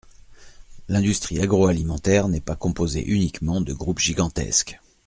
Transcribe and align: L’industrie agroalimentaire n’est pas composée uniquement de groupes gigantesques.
L’industrie 0.87 1.39
agroalimentaire 1.41 2.27
n’est 2.27 2.41
pas 2.41 2.55
composée 2.55 3.05
uniquement 3.05 3.61
de 3.61 3.71
groupes 3.71 3.99
gigantesques. 3.99 4.79